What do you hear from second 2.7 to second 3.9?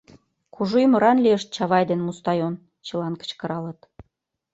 чылан кычкыралыт.